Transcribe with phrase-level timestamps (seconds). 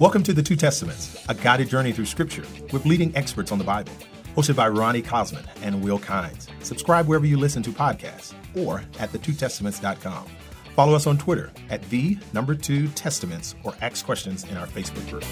[0.00, 3.64] Welcome to the Two Testaments, a guided journey through Scripture with leading experts on the
[3.64, 3.92] Bible.
[4.34, 6.48] Hosted by Ronnie Cosman and Will Kynes.
[6.64, 10.26] Subscribe wherever you listen to podcasts or at thetwotestaments.com.
[10.74, 15.06] Follow us on Twitter at the number two testaments or ask questions in our Facebook
[15.10, 15.26] group.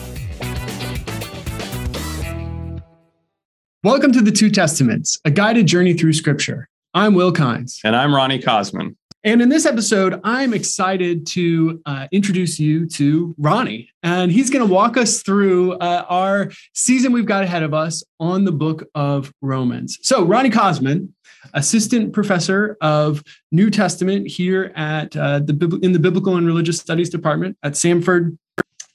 [3.82, 6.68] Welcome to the Two Testaments, a guided journey through Scripture.
[6.92, 7.78] I'm Will Kynes.
[7.84, 8.96] And I'm Ronnie Cosman.
[9.28, 13.90] And in this episode, I'm excited to uh, introduce you to Ronnie.
[14.02, 18.02] And he's going to walk us through uh, our season we've got ahead of us
[18.18, 19.98] on the book of Romans.
[20.00, 21.12] So, Ronnie Cosman,
[21.52, 23.22] assistant professor of
[23.52, 28.38] New Testament here at uh, the in the Biblical and Religious Studies Department at Samford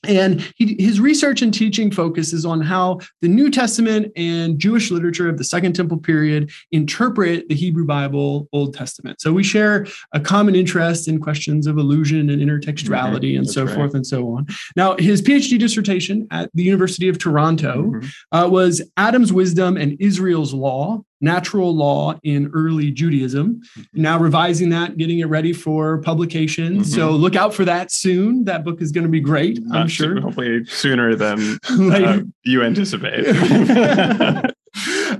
[0.04, 5.30] and he, his research and teaching focuses on how the New Testament and Jewish literature
[5.30, 9.22] of the Second Temple period interpret the Hebrew Bible, Old Testament.
[9.22, 13.76] So we share a common interest in questions of allusion and intertextuality and so right.
[13.76, 14.48] forth and so on.
[14.76, 18.08] Now, his PhD dissertation at the University of Toronto mm-hmm.
[18.32, 23.62] uh, was Adam's Wisdom and Israel's Law natural law in early Judaism.
[23.78, 24.02] Mm-hmm.
[24.02, 26.74] Now revising that, getting it ready for publication.
[26.74, 26.84] Mm-hmm.
[26.84, 28.44] So look out for that soon.
[28.44, 30.20] That book is going to be great, I'm sure.
[30.20, 33.26] Hopefully sooner than uh, you anticipate.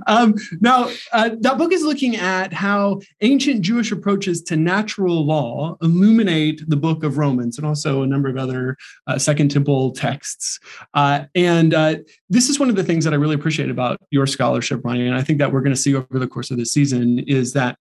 [0.06, 5.76] um, now, uh, that book is looking at how ancient Jewish approaches to natural law
[5.82, 10.58] illuminate the book of Romans and also a number of other uh, Second Temple texts.
[10.94, 11.96] Uh, and uh,
[12.28, 15.06] this is one of the things that I really appreciate about your scholarship, Ronnie.
[15.06, 17.52] And I think that we're going to see over the course of the season is
[17.52, 17.78] that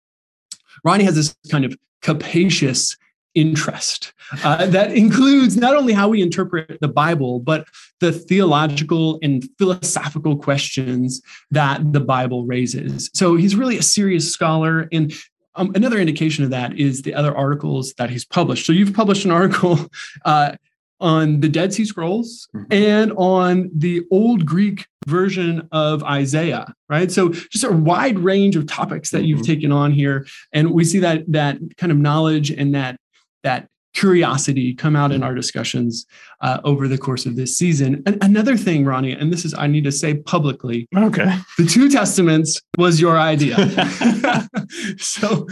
[0.84, 2.96] Ronnie has this kind of capacious
[3.34, 4.12] interest
[4.44, 7.66] uh, that includes not only how we interpret the Bible, but
[8.00, 13.10] the theological and philosophical questions that the Bible raises.
[13.14, 14.88] So he's really a serious scholar.
[14.92, 15.12] And
[15.54, 18.66] um, another indication of that is the other articles that he's published.
[18.66, 19.78] So you've published an article.
[20.24, 20.52] Uh,
[21.02, 22.72] on the Dead Sea Scrolls mm-hmm.
[22.72, 27.10] and on the Old Greek version of Isaiah, right?
[27.10, 29.26] So just a wide range of topics that mm-hmm.
[29.26, 33.00] you've taken on here, and we see that that kind of knowledge and that
[33.42, 36.06] that curiosity come out in our discussions
[36.40, 38.02] uh, over the course of this season.
[38.06, 40.88] And another thing, Ronnie, and this is I need to say publicly.
[40.96, 41.36] Okay.
[41.58, 43.56] The two testaments was your idea.
[44.98, 45.46] so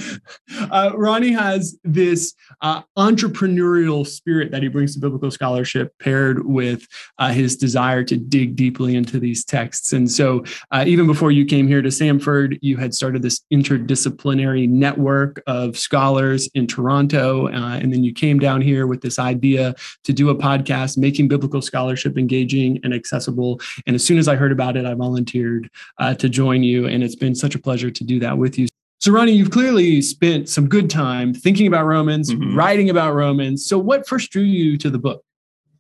[0.71, 6.87] uh, Ronnie has this uh, entrepreneurial spirit that he brings to biblical scholarship, paired with
[7.19, 9.93] uh, his desire to dig deeply into these texts.
[9.93, 14.69] And so uh, even before you came here to Samford, you had started this interdisciplinary
[14.69, 19.75] network of scholars in Toronto, uh, and then you came down here with this idea
[20.05, 23.61] to do a podcast, making biblical scholarship engaging and accessible.
[23.87, 26.87] And as soon as I heard about it, I volunteered uh, to join you.
[26.87, 28.67] And it's been such a pleasure to do that with you.
[29.01, 32.55] So, Ronnie, you've clearly spent some good time thinking about Romans, mm-hmm.
[32.55, 33.65] writing about Romans.
[33.65, 35.25] So, what first drew you to the book?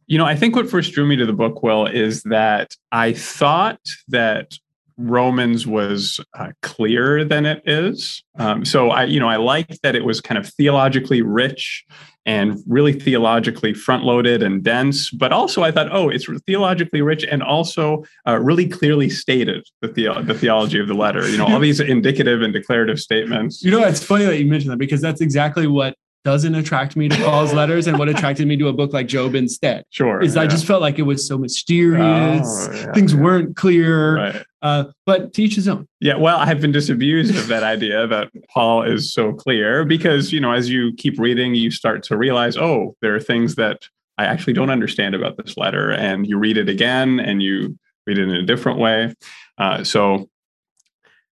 [0.06, 3.12] You know, I think what first drew me to the book, Will, is that I
[3.12, 4.54] thought that
[5.00, 8.22] Romans was uh, clearer than it is.
[8.38, 11.84] Um, so I, you know, I liked that it was kind of theologically rich
[12.26, 15.10] and really theologically front loaded and dense.
[15.10, 19.88] But also, I thought, oh, it's theologically rich and also uh, really clearly stated the,
[19.88, 21.28] the the theology of the letter.
[21.28, 23.62] You know, all these indicative and declarative statements.
[23.62, 27.08] You know, it's funny that you mentioned that because that's exactly what doesn't attract me
[27.08, 29.84] to Paul's letters and what attracted me to a book like Job instead.
[29.90, 30.20] Sure.
[30.20, 30.42] Is yeah.
[30.42, 32.68] I just felt like it was so mysterious.
[32.68, 33.20] Oh, yeah, things yeah.
[33.20, 34.16] weren't clear.
[34.16, 34.42] Right.
[34.62, 35.86] Uh, but teach his own.
[36.00, 36.16] Yeah.
[36.16, 40.52] Well, I've been disabused of that idea that Paul is so clear because, you know,
[40.52, 43.88] as you keep reading, you start to realize, oh, there are things that
[44.18, 45.90] I actually don't understand about this letter.
[45.90, 49.14] And you read it again and you read it in a different way.
[49.56, 50.28] Uh, so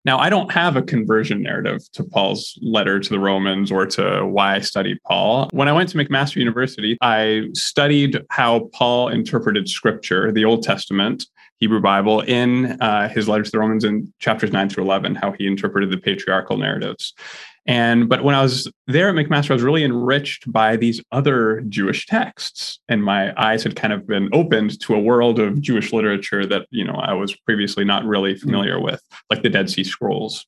[0.03, 4.25] now, I don't have a conversion narrative to Paul's letter to the Romans or to
[4.25, 5.47] why I studied Paul.
[5.51, 11.25] When I went to McMaster University, I studied how Paul interpreted scripture, the Old Testament,
[11.57, 15.33] Hebrew Bible, in uh, his letter to the Romans in chapters 9 through 11, how
[15.33, 17.13] he interpreted the patriarchal narratives.
[17.67, 21.61] And but when I was there at McMaster, I was really enriched by these other
[21.69, 25.93] Jewish texts, and my eyes had kind of been opened to a world of Jewish
[25.93, 29.83] literature that you know I was previously not really familiar with, like the Dead Sea
[29.83, 30.47] Scrolls.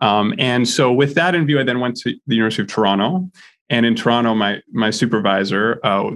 [0.00, 3.30] Um, and so, with that in view, I then went to the University of Toronto,
[3.70, 6.10] and in Toronto, my my supervisor, uh,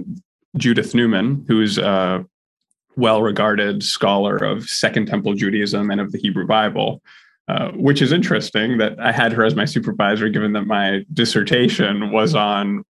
[0.57, 2.25] Judith Newman, who's a
[2.95, 7.01] well-regarded scholar of Second Temple Judaism and of the Hebrew Bible.
[7.49, 12.09] Uh, which is interesting that I had her as my supervisor, given that my dissertation
[12.13, 12.85] was on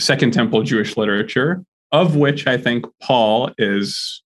[0.00, 4.20] Second Temple Jewish literature, of which I think Paul is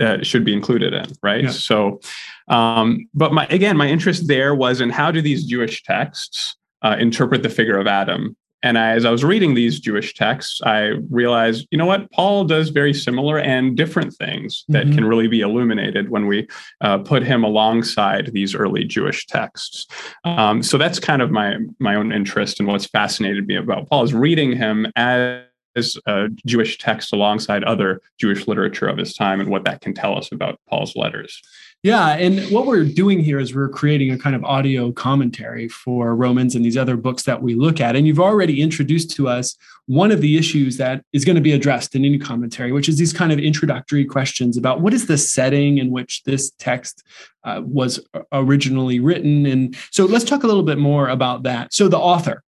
[0.00, 1.44] uh, should be included in, right?
[1.44, 1.50] Yeah.
[1.50, 2.00] So,
[2.46, 6.94] um, but my again, my interest there was in how do these Jewish texts uh,
[6.96, 10.94] interpret the figure of Adam and I, as I was reading these Jewish texts, I
[11.10, 14.94] realized, you know what, Paul does very similar and different things that mm-hmm.
[14.94, 16.48] can really be illuminated when we
[16.80, 19.86] uh, put him alongside these early Jewish texts.
[20.24, 24.04] Um, so that's kind of my my own interest and what's fascinated me about Paul
[24.04, 25.42] is reading him as
[25.76, 29.94] as a Jewish text alongside other Jewish literature of his time and what that can
[29.94, 31.40] tell us about Paul's letters.
[31.86, 36.16] Yeah, and what we're doing here is we're creating a kind of audio commentary for
[36.16, 37.94] Romans and these other books that we look at.
[37.94, 39.56] And you've already introduced to us
[39.86, 42.98] one of the issues that is going to be addressed in any commentary, which is
[42.98, 47.04] these kind of introductory questions about what is the setting in which this text
[47.44, 49.46] uh, was originally written.
[49.46, 51.72] And so let's talk a little bit more about that.
[51.72, 52.42] So the author,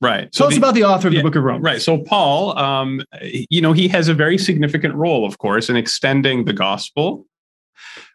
[0.00, 0.32] Right.
[0.32, 1.62] Tell so us the, about the author of yeah, the Book of Romans.
[1.64, 1.80] Right.
[1.80, 6.46] So Paul, um, you know, he has a very significant role, of course, in extending
[6.46, 7.26] the gospel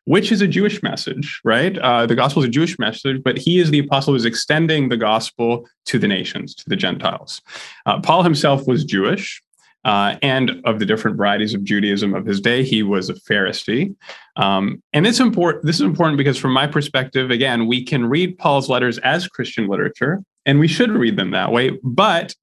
[0.06, 1.78] which is a Jewish message, right?
[1.78, 4.98] Uh, the gospel is a Jewish message, but he is the apostle who's extending the
[4.98, 7.42] gospel to the nations, to the Gentiles.
[7.86, 9.42] Uh, Paul himself was Jewish.
[9.84, 13.96] Uh, and of the different varieties of Judaism of his day, he was a Pharisee.
[14.36, 15.64] Um, and it's important.
[15.64, 19.68] This is important because, from my perspective, again, we can read Paul's letters as Christian
[19.68, 21.78] literature, and we should read them that way.
[21.84, 22.34] But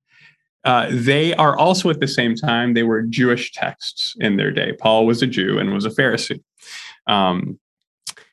[0.65, 4.75] uh, they are also at the same time they were Jewish texts in their day.
[4.79, 6.41] Paul was a Jew and was a Pharisee.
[7.07, 7.59] Um,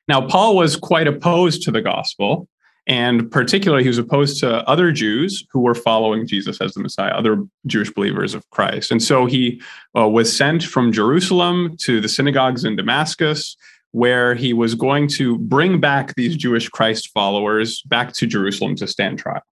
[0.07, 2.47] now, Paul was quite opposed to the gospel,
[2.87, 7.11] and particularly, he was opposed to other Jews who were following Jesus as the Messiah,
[7.11, 8.91] other Jewish believers of Christ.
[8.91, 9.61] And so he
[9.95, 13.55] uh, was sent from Jerusalem to the synagogues in Damascus,
[13.91, 18.87] where he was going to bring back these Jewish Christ followers back to Jerusalem to
[18.87, 19.43] stand trial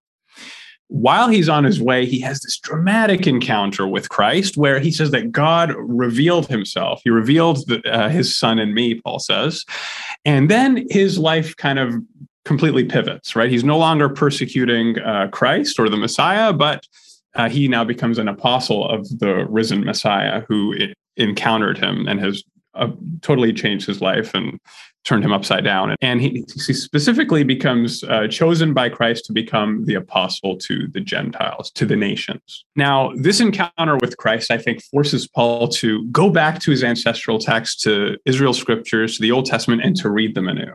[0.89, 5.11] while he's on his way, he has this dramatic encounter with Christ where he says
[5.11, 7.01] that God revealed himself.
[7.03, 9.65] He revealed the, uh, his son in me, Paul says.
[10.23, 11.93] And then his life kind of
[12.45, 13.49] completely pivots, right?
[13.49, 16.87] He's no longer persecuting uh, Christ or the Messiah, but
[17.35, 20.73] uh, he now becomes an apostle of the risen Messiah who
[21.17, 22.43] encountered him and has
[22.73, 22.89] uh,
[23.21, 24.59] totally changed his life and
[25.07, 25.95] turned him upside down.
[26.01, 30.99] And he, he specifically becomes uh, chosen by Christ to become the apostle to the
[30.99, 32.65] Gentiles, to the nations.
[32.75, 37.39] Now, this encounter with Christ, I think, forces Paul to go back to his ancestral
[37.39, 40.73] text, to Israel's scriptures, to the Old Testament, and to read them anew.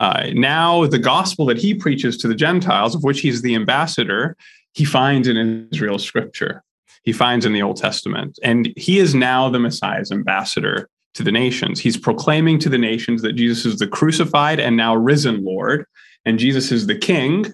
[0.00, 4.36] Uh, now, the gospel that he preaches to the Gentiles, of which he's the ambassador,
[4.72, 6.62] he finds in Israel's scripture.
[7.02, 8.38] He finds in the Old Testament.
[8.42, 11.80] And he is now the Messiah's ambassador to the nations.
[11.80, 15.84] He's proclaiming to the nations that Jesus is the crucified and now risen Lord,
[16.24, 17.52] and Jesus is the King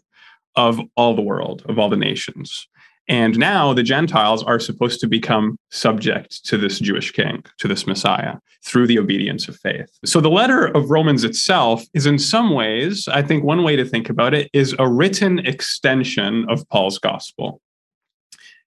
[0.57, 2.69] of all the world, of all the nations.
[3.09, 7.87] And now the Gentiles are supposed to become subject to this Jewish king, to this
[7.87, 9.91] Messiah, through the obedience of faith.
[10.07, 13.85] So the letter of Romans itself is, in some ways, I think one way to
[13.85, 17.61] think about it is a written extension of Paul's gospel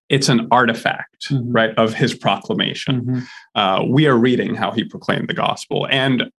[0.09, 1.51] it's an artifact, mm-hmm.
[1.51, 3.01] right, of his proclamation.
[3.01, 3.19] Mm-hmm.
[3.55, 5.87] Uh, we are reading how he proclaimed the gospel.
[5.89, 6.31] And,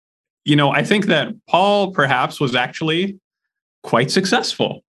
[0.45, 3.19] you know, I think that Paul perhaps was actually
[3.83, 4.83] quite successful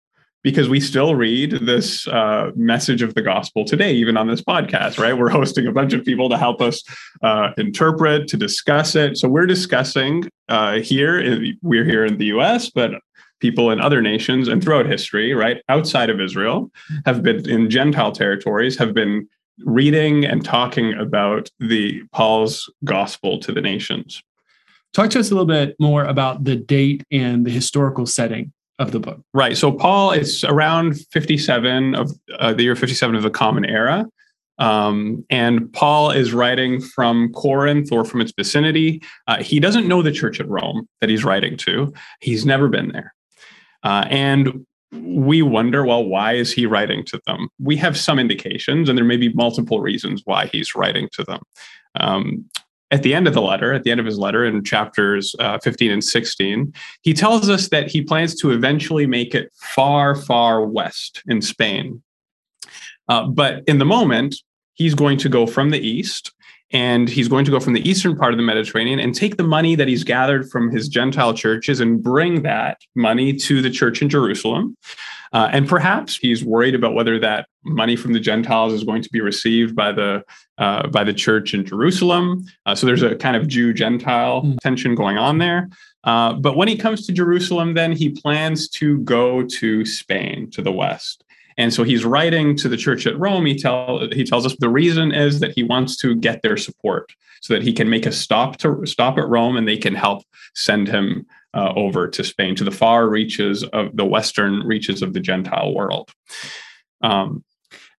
[0.45, 4.99] because we still read this uh, message of the gospel today, even on this podcast,
[4.99, 5.19] right?
[5.19, 6.83] We're hosting a bunch of people to help us
[7.23, 9.19] uh, interpret, to discuss it.
[9.19, 12.93] So we're discussing uh, here, we're here in the US, but
[13.41, 16.71] people in other nations and throughout history, right, outside of Israel,
[17.07, 19.29] have been in Gentile territories, have been
[19.65, 24.23] reading and talking about the Paul's gospel to the nations.
[24.95, 28.93] Talk to us a little bit more about the date and the historical setting of
[28.93, 29.21] the book.
[29.35, 29.57] Right.
[29.57, 34.07] So Paul, it's around 57 of uh, the year 57 of the Common Era.
[34.59, 39.03] Um, and Paul is writing from Corinth or from its vicinity.
[39.27, 41.93] Uh, he doesn't know the church at Rome that he's writing to.
[42.21, 43.15] He's never been there.
[43.83, 47.49] Uh, and we wonder, well, why is he writing to them?
[47.59, 51.41] We have some indications, and there may be multiple reasons why he's writing to them.
[52.01, 52.45] Um,
[52.91, 55.59] at the end of the letter, at the end of his letter in chapters uh,
[55.59, 60.65] 15 and 16, he tells us that he plans to eventually make it far, far
[60.65, 62.03] west in Spain.
[63.09, 64.37] Uh, but in the moment,
[64.75, 66.33] he's going to go from the east
[66.71, 69.43] and he's going to go from the eastern part of the Mediterranean and take the
[69.43, 74.03] money that he's gathered from his Gentile churches and bring that money to the church
[74.03, 74.77] in Jerusalem.
[75.33, 79.11] Uh, and perhaps he's worried about whether that money from the Gentiles is going to
[79.11, 80.23] be received by the
[80.57, 82.45] uh, by the church in Jerusalem.
[82.67, 84.59] Uh, so there's a kind of Jew Gentile mm.
[84.61, 85.69] tension going on there.
[86.05, 90.63] Uh, but when he comes to Jerusalem, then he plans to go to Spain, to
[90.63, 91.25] the west.
[91.59, 93.45] And so he's writing to the church at Rome.
[93.45, 97.13] He tell he tells us the reason is that he wants to get their support
[97.43, 100.23] so that he can make a stop to stop at Rome and they can help
[100.55, 105.13] send him uh, over to Spain to the far reaches of the western reaches of
[105.13, 106.11] the Gentile world.
[107.03, 107.45] Um,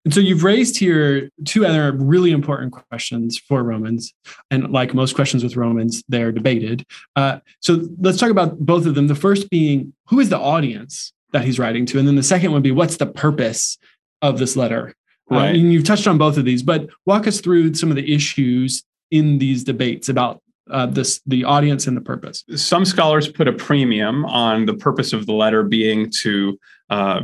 [0.05, 4.13] And so you've raised here two other really important questions for Romans.
[4.49, 6.85] And like most questions with Romans, they're debated.
[7.15, 9.07] Uh, so let's talk about both of them.
[9.07, 11.99] The first being who is the audience that he's writing to?
[11.99, 13.77] And then the second would be what's the purpose
[14.21, 14.93] of this letter?
[15.31, 15.55] Uh, right.
[15.55, 18.13] Uh, and you've touched on both of these, but walk us through some of the
[18.13, 22.43] issues in these debates about uh, this the audience and the purpose.
[22.55, 26.59] Some scholars put a premium on the purpose of the letter being to
[26.89, 27.21] uh,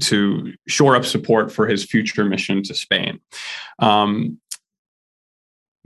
[0.00, 3.20] to shore up support for his future mission to Spain.
[3.78, 4.38] Um,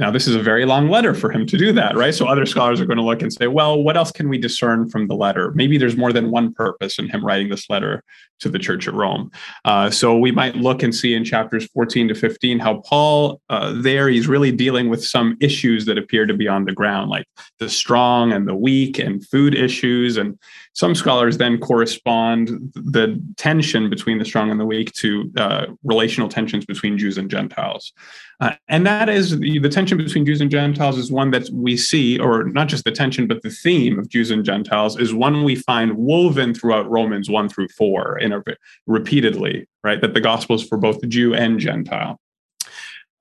[0.03, 2.13] now, this is a very long letter for him to do that, right?
[2.13, 4.91] So other scholars are going to look and say, well, what else can we discern
[4.91, 5.53] from the letter?
[5.55, 8.03] Maybe there's more than one purpose in him writing this letter
[8.41, 9.31] to the church at Rome.
[9.65, 13.81] Uh, so we might look and see in chapters 14 to 15 how Paul, uh,
[13.81, 17.27] there, he's really dealing with some issues that appear to be on the ground, like
[17.61, 20.17] the strong and the weak and food issues.
[20.17, 20.37] And
[20.75, 26.29] some scholars then correspond the tension between the strong and the weak to uh, relational
[26.29, 27.93] tensions between Jews and Gentiles.
[28.41, 31.77] Uh, and that is the, the, tension between Jews and Gentiles is one that we
[31.77, 35.45] see, or not just the tension, but the theme of Jews and Gentiles is one
[35.45, 38.43] we find woven throughout Romans 1 through 4 in a,
[38.87, 40.01] repeatedly, right?
[40.01, 42.19] That the gospel is for both the Jew and Gentile.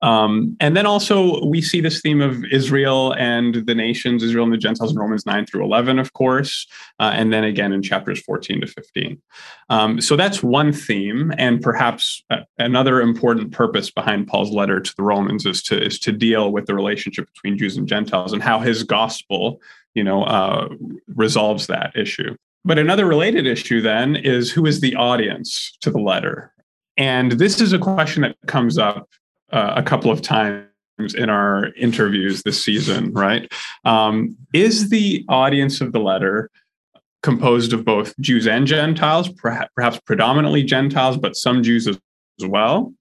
[0.02, 4.52] Um, and then also we see this theme of Israel and the nations, Israel and
[4.52, 6.66] the Gentiles in Romans 9 through 11, of course,
[6.98, 9.22] uh, and then again in chapters 14 to 15.
[9.70, 14.96] Um, so that's one theme, and perhaps uh, another important purpose behind Paul's letter to
[14.96, 18.42] the Romans is to is to deal with the relationship between Jews and Gentiles and
[18.42, 19.60] how his gospel,
[19.94, 20.68] you know, uh,
[21.14, 22.34] resolves that issue.
[22.64, 26.52] But another related issue then is who is the audience to the letter?
[26.96, 29.08] And this is a question that comes up
[29.52, 30.66] uh, a couple of times
[31.14, 33.50] in our interviews this season, right?
[33.84, 36.50] Um, is the audience of the letter
[37.22, 41.98] composed of both Jews and Gentiles, perhaps, predominantly Gentiles, but some Jews as
[42.42, 42.92] well?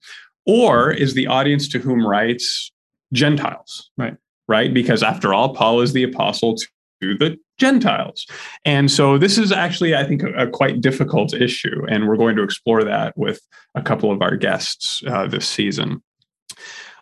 [0.46, 2.72] Or is the audience to whom writes
[3.14, 3.90] Gentiles?
[3.98, 4.18] Right.
[4.48, 4.74] Right?
[4.74, 6.56] Because after all, Paul is the apostle
[7.02, 8.26] to the Gentiles.
[8.66, 11.86] And so this is actually, I think, a, a, quite difficult issue.
[11.88, 13.40] And we're going to explore that with
[13.76, 16.02] a couple of our guests uh, this season.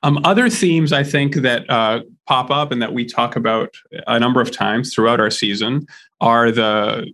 [0.03, 3.73] Um, other themes I think that uh, pop up and that we talk about
[4.07, 5.85] a number of times throughout our season
[6.21, 7.11] are the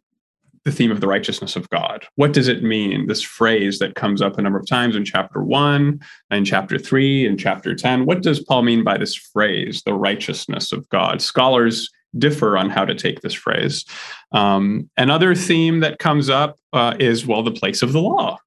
[0.65, 2.07] the theme of the righteousness of God.
[2.15, 3.05] What does it mean?
[3.05, 6.01] This phrase that comes up a number of times in chapter one,
[6.31, 8.07] in chapter three, in chapter 10.
[8.07, 11.21] What does Paul mean by this phrase, the righteousness of God?
[11.21, 13.85] Scholars differ on how to take this phrase.
[14.31, 18.39] Um, another theme that comes up uh, is, well, the place of the law.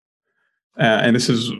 [0.78, 1.52] Uh, and this is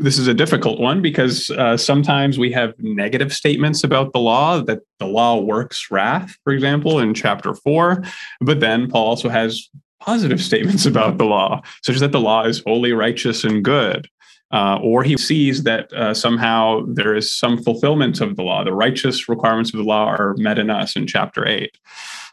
[0.00, 4.60] this is a difficult one because uh, sometimes we have negative statements about the law
[4.60, 8.02] that the law works wrath, for example, in chapter four.
[8.40, 12.44] But then Paul also has positive statements about the law, such as that the law
[12.44, 14.08] is holy, righteous, and good.
[14.52, 18.62] Uh, or he sees that uh, somehow there is some fulfillment of the law.
[18.62, 21.78] The righteous requirements of the law are met in us in chapter eight.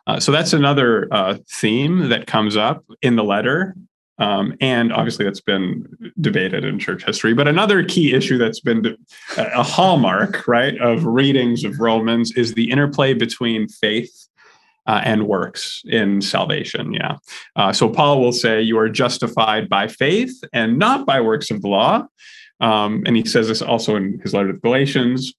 [0.06, 3.74] Uh, so that's another uh, theme that comes up in the letter.
[4.20, 7.34] Um, and obviously, that's been debated in church history.
[7.34, 8.98] But another key issue that's been
[9.38, 14.28] a hallmark, right, of readings of Romans is the interplay between faith
[14.88, 16.94] uh, and works in salvation.
[16.94, 17.18] Yeah.
[17.56, 21.62] Uh, so Paul will say, You are justified by faith and not by works of
[21.62, 22.06] the law.
[22.60, 25.34] Um, and he says this also in his letter to the Galatians.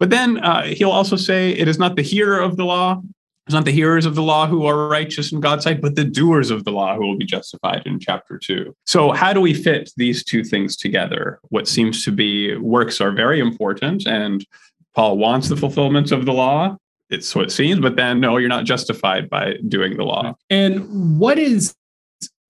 [0.00, 3.02] But then uh, he'll also say, It is not the hearer of the law
[3.50, 6.04] it's not the hearers of the law who are righteous in God's sight, but the
[6.04, 8.76] doers of the law who will be justified in chapter two.
[8.86, 11.40] So, how do we fit these two things together?
[11.48, 14.46] What seems to be works are very important, and
[14.94, 16.76] Paul wants the fulfillment of the law.
[17.08, 20.36] It's what it seems, but then no, you're not justified by doing the law.
[20.48, 21.74] And what is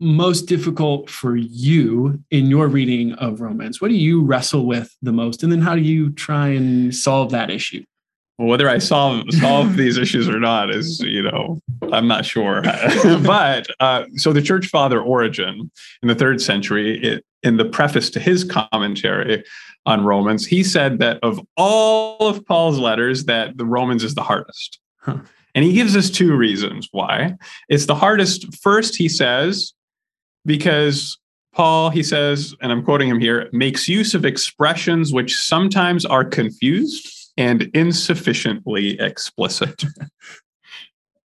[0.00, 3.80] most difficult for you in your reading of Romans?
[3.80, 5.42] What do you wrestle with the most?
[5.42, 7.84] And then how do you try and solve that issue?
[8.46, 11.60] Whether I solve solve these issues or not is, you know,
[11.92, 12.62] I'm not sure.
[13.24, 15.70] but uh, so the church father Origen
[16.02, 19.44] in the third century, it, in the preface to his commentary
[19.86, 24.22] on Romans, he said that of all of Paul's letters, that the Romans is the
[24.22, 24.78] hardest.
[24.98, 25.18] Huh.
[25.54, 27.34] And he gives us two reasons why.
[27.68, 28.54] It's the hardest.
[28.62, 29.72] First, he says,
[30.46, 31.18] because
[31.52, 36.24] Paul, he says, and I'm quoting him here, makes use of expressions which sometimes are
[36.24, 39.84] confused and insufficiently explicit.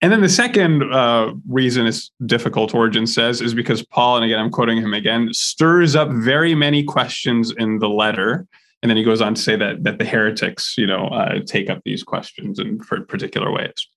[0.03, 4.41] and then the second uh, reason it's difficult, Origen says, is because Paul, and again,
[4.41, 8.47] I'm quoting him again, stirs up very many questions in the letter.
[8.83, 11.71] And then he goes on to say that, that the heretics, you know, uh, take
[11.71, 13.89] up these questions in particular ways.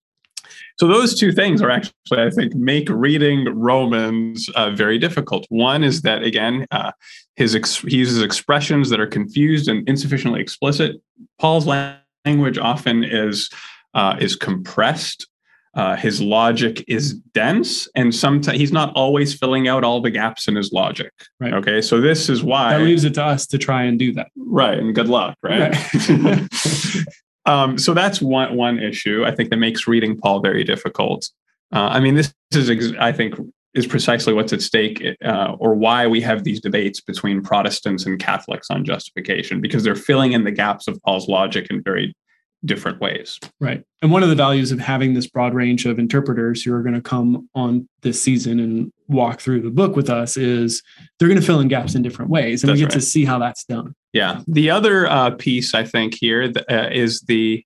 [0.77, 5.45] So those two things are actually, I think, make reading Romans uh, very difficult.
[5.49, 6.91] One is that again, uh,
[7.35, 11.01] his ex- he uses expressions that are confused and insufficiently explicit.
[11.39, 13.49] Paul's language often is
[13.93, 15.27] uh, is compressed.
[15.73, 20.47] Uh, his logic is dense, and sometimes he's not always filling out all the gaps
[20.47, 21.11] in his logic.
[21.37, 21.53] Right.
[21.53, 24.27] Okay, so this is why that leaves it to us to try and do that.
[24.37, 25.37] Right, and good luck.
[25.43, 25.75] Right.
[26.07, 26.47] right.
[27.45, 31.29] Um, so that's one one issue I think that makes reading Paul very difficult.
[31.73, 33.35] Uh, I mean, this is I think
[33.73, 38.17] is precisely what's at stake, uh, or why we have these debates between Protestants and
[38.17, 42.15] Catholics on justification, because they're filling in the gaps of Paul's logic in very
[42.65, 43.39] different ways.
[43.59, 43.83] Right.
[44.01, 46.95] And one of the values of having this broad range of interpreters who are going
[46.95, 50.81] to come on this season and walk through the book with us is
[51.17, 52.63] they're going to fill in gaps in different ways.
[52.63, 52.99] And that's we get right.
[52.99, 53.95] to see how that's done.
[54.13, 54.41] Yeah.
[54.47, 57.65] The other uh, piece I think here uh, is the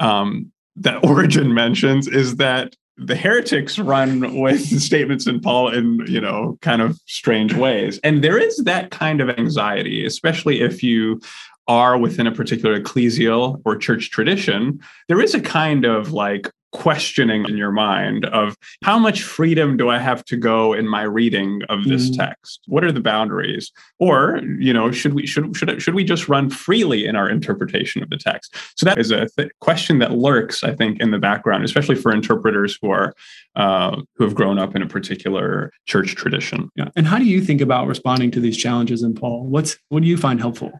[0.00, 6.20] um, that Origen mentions is that the heretics run with statements in Paul in you
[6.20, 11.20] know kind of strange ways, and there is that kind of anxiety, especially if you
[11.66, 17.44] are within a particular ecclesial or church tradition, there is a kind of like questioning
[17.48, 21.62] in your mind of how much freedom do I have to go in my reading
[21.68, 22.16] of this mm.
[22.16, 22.60] text?
[22.66, 23.70] What are the boundaries?
[24.00, 28.02] Or, you know, should we should should should we just run freely in our interpretation
[28.02, 28.56] of the text?
[28.76, 32.12] So that is a th- question that lurks, I think, in the background, especially for
[32.12, 33.14] interpreters who are
[33.54, 36.70] uh, who have grown up in a particular church tradition.
[36.74, 36.88] Yeah.
[36.96, 39.46] And how do you think about responding to these challenges in Paul?
[39.46, 40.72] What's what do you find helpful?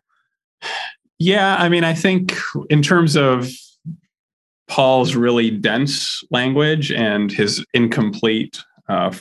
[1.18, 2.34] Yeah, I mean, I think
[2.70, 3.49] in terms of
[4.68, 9.14] Paul's really dense language and his incomplete, uh,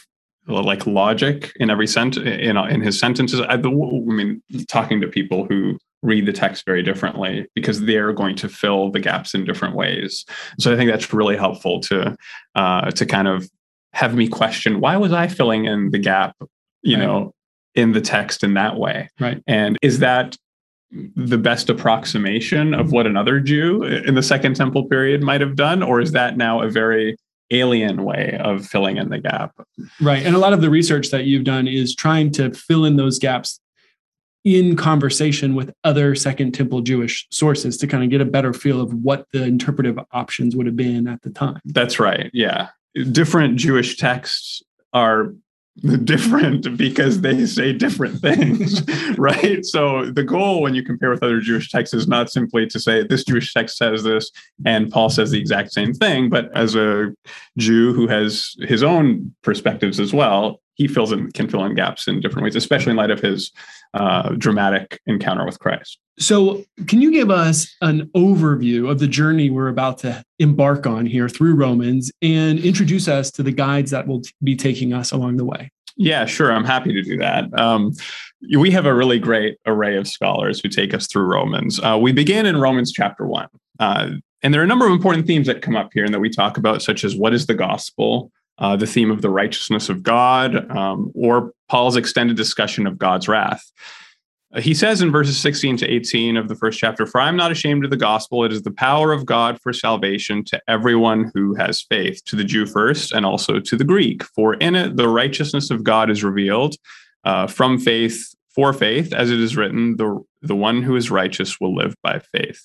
[0.47, 3.39] like logic in every sentence in, in his sentences.
[3.41, 8.35] I, I mean, talking to people who read the text very differently because they're going
[8.35, 10.25] to fill the gaps in different ways.
[10.59, 12.15] So I think that's really helpful to
[12.55, 13.49] uh, to kind of
[13.93, 16.35] have me question why was I filling in the gap,
[16.81, 17.05] you right.
[17.05, 17.33] know,
[17.75, 19.41] in the text in that way, right?
[19.47, 20.35] And is that
[21.15, 25.81] the best approximation of what another Jew in the Second Temple period might have done,
[25.81, 27.17] or is that now a very
[27.51, 29.53] alien way of filling in the gap?
[30.01, 30.25] Right.
[30.25, 33.19] And a lot of the research that you've done is trying to fill in those
[33.19, 33.60] gaps
[34.43, 38.82] in conversation with other Second Temple Jewish sources to kind of get a better feel
[38.82, 41.62] of what the interpretive options would have been at the time.
[41.65, 42.29] That's right.
[42.34, 42.69] Yeah.
[43.12, 45.34] Different Jewish texts are
[46.03, 48.83] different because they say different things,
[49.17, 49.65] right?
[49.65, 53.03] So the goal when you compare with other Jewish texts is not simply to say
[53.03, 54.31] this Jewish text says this
[54.65, 57.12] and Paul says the exact same thing, but as a
[57.57, 62.07] Jew who has his own perspectives as well, he fills in can fill in gaps
[62.07, 63.51] in different ways, especially in light of his
[63.93, 65.99] uh, dramatic encounter with Christ.
[66.19, 71.05] So, can you give us an overview of the journey we're about to embark on
[71.05, 75.38] here through Romans and introduce us to the guides that will be taking us along
[75.38, 75.71] the way?
[75.95, 76.51] Yeah, sure.
[76.51, 77.45] I'm happy to do that.
[77.59, 77.93] Um,
[78.57, 81.79] we have a really great array of scholars who take us through Romans.
[81.79, 83.47] Uh, we begin in Romans chapter one.
[83.79, 86.19] Uh, and there are a number of important themes that come up here and that
[86.19, 89.89] we talk about, such as what is the gospel, uh, the theme of the righteousness
[89.89, 93.63] of God, um, or Paul's extended discussion of God's wrath.
[94.53, 97.35] Uh, he says in verses 16 to 18 of the first chapter, For I am
[97.35, 98.43] not ashamed of the gospel.
[98.43, 102.43] It is the power of God for salvation to everyone who has faith, to the
[102.43, 104.23] Jew first, and also to the Greek.
[104.23, 106.75] For in it the righteousness of God is revealed
[107.23, 111.59] uh, from faith for faith, as it is written, the, the one who is righteous
[111.59, 112.61] will live by faith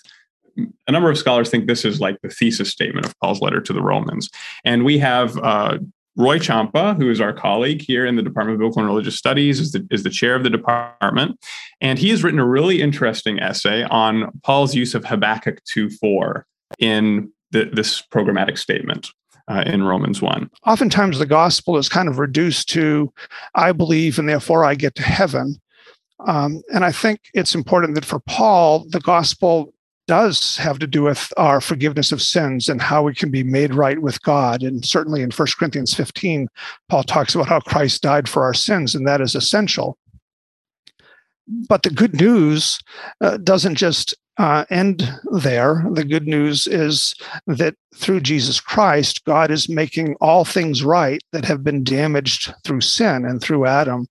[0.87, 3.73] a number of scholars think this is like the thesis statement of Paul's letter to
[3.73, 4.29] the Romans.
[4.65, 5.79] And we have uh,
[6.17, 9.61] Roy Ciampa, who is our colleague here in the Department of Biblical and Religious Studies,
[9.61, 11.39] is the, is the chair of the department.
[11.81, 16.45] And he has written a really interesting essay on Paul's use of Habakkuk 2 4
[16.81, 19.11] in the, this programmatic statement.
[19.51, 20.51] Uh, in Romans 1.
[20.67, 23.11] Oftentimes, the gospel is kind of reduced to,
[23.55, 25.59] I believe, and therefore I get to heaven.
[26.27, 29.73] Um, and I think it's important that for Paul, the gospel
[30.09, 33.75] does have to do with our forgiveness of sins and how we can be made
[33.75, 34.63] right with God.
[34.63, 36.49] And certainly in 1 Corinthians 15,
[36.89, 39.97] Paul talks about how Christ died for our sins, and that is essential.
[41.47, 42.81] But the good news
[43.21, 45.85] uh, doesn't just uh, end there.
[45.93, 47.15] The good news is
[47.47, 52.83] that through Jesus Christ, God is making all things right that have been damaged through
[52.83, 54.07] sin and through Adam.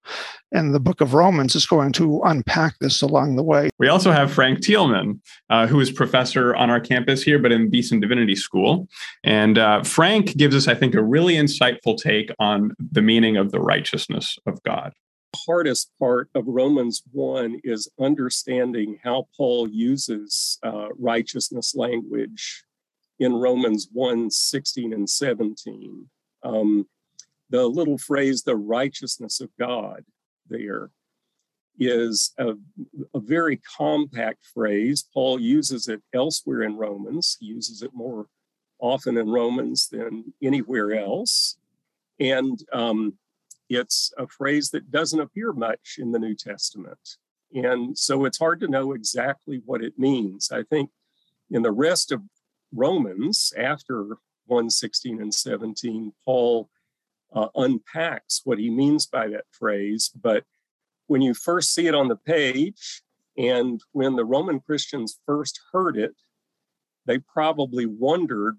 [0.51, 3.69] And the book of Romans is going to unpack this along the way.
[3.79, 7.69] We also have Frank Thielman, uh, who is professor on our campus here, but in
[7.69, 8.87] Beeson Divinity School.
[9.23, 13.51] And uh, Frank gives us, I think, a really insightful take on the meaning of
[13.51, 14.93] the righteousness of God
[15.35, 22.63] hardest part of Romans 1 is understanding how Paul uses uh, righteousness language
[23.19, 26.09] in Romans 1 16 and 17.
[26.43, 26.87] Um,
[27.49, 30.03] the little phrase, the righteousness of God,
[30.49, 30.91] there
[31.79, 32.53] is a,
[33.13, 35.07] a, very compact phrase.
[35.13, 38.27] Paul uses it elsewhere in Romans, he uses it more
[38.79, 41.57] often in Romans than anywhere else.
[42.19, 43.17] And um,
[43.69, 47.17] it's a phrase that doesn't appear much in the New Testament.
[47.53, 50.51] And so it's hard to know exactly what it means.
[50.51, 50.89] I think
[51.49, 52.21] in the rest of
[52.73, 56.69] Romans, after 116 and 17, Paul
[57.33, 60.11] uh, unpacks what he means by that phrase.
[60.15, 60.43] But
[61.07, 63.01] when you first see it on the page,
[63.37, 66.15] and when the Roman Christians first heard it,
[67.05, 68.57] they probably wondered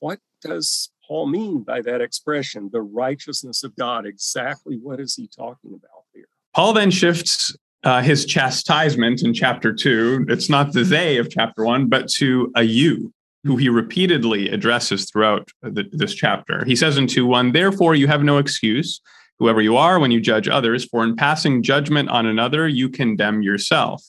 [0.00, 4.06] what does Paul mean by that expression, the righteousness of God?
[4.06, 6.28] Exactly what is he talking about here?
[6.54, 10.24] Paul then shifts uh, his chastisement in chapter two.
[10.28, 13.12] It's not the they of chapter one, but to a you
[13.44, 16.64] who he repeatedly addresses throughout the, this chapter.
[16.64, 19.00] He says in 2 1, Therefore, you have no excuse,
[19.38, 23.42] whoever you are, when you judge others, for in passing judgment on another, you condemn
[23.42, 24.04] yourself,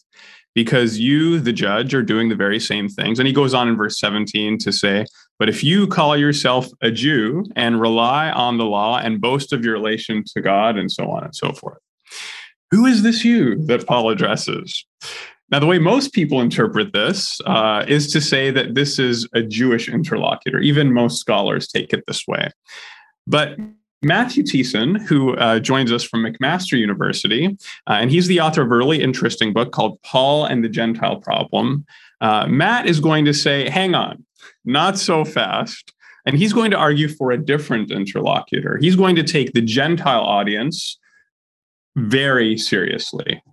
[0.54, 3.18] because you, the judge, are doing the very same things.
[3.18, 5.06] And he goes on in verse 17 to say,
[5.44, 9.62] But if you call yourself a Jew and rely on the law and boast of
[9.66, 11.80] your relation to God, and so on and so forth.
[12.72, 14.86] Who is this you that Paul addresses?
[15.52, 19.42] Now, the way most people interpret this uh, is to say that this is a
[19.42, 20.60] Jewish interlocutor.
[20.60, 22.50] Even most scholars take it this way.
[23.28, 23.58] But
[24.02, 27.48] Matthew Thiessen, who uh, joins us from McMaster University,
[27.88, 31.18] uh, and he's the author of a really interesting book called Paul and the Gentile
[31.18, 31.86] Problem.
[32.22, 34.24] Uh, Matt is going to say, hang on,
[34.66, 35.94] not so fast.
[36.26, 38.78] And he's going to argue for a different interlocutor.
[38.80, 40.98] He's going to take the Gentile audience
[41.96, 43.44] very seriously.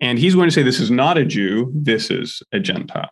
[0.00, 3.10] And he's going to say this is not a Jew, this is a Gentile.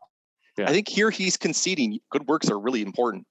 [0.59, 0.69] Yeah.
[0.69, 3.25] I think here he's conceding good works are really important.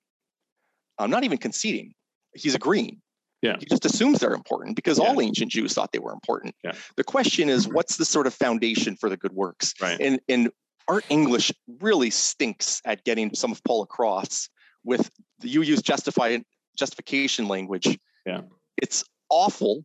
[0.97, 1.93] I'm not even conceding,
[2.33, 3.01] he's agreeing.
[3.41, 3.57] Yeah.
[3.59, 5.05] He just assumes they're important because yeah.
[5.05, 6.55] all ancient Jews thought they were important.
[6.63, 6.71] Yeah.
[6.95, 7.75] The question is, mm-hmm.
[7.75, 9.73] what's the sort of foundation for the good works?
[9.81, 9.99] Right.
[9.99, 10.49] And and
[10.87, 14.49] our English really stinks at getting some of Paul across
[14.83, 16.43] with the, you use justified
[16.77, 17.97] justification language.
[18.25, 18.41] Yeah.
[18.81, 19.83] It's awful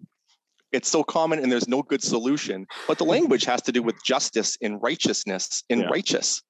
[0.72, 2.66] it's so common and there's no good solution.
[2.86, 5.86] But the language has to do with justice and righteousness and yeah.
[5.86, 6.42] righteous.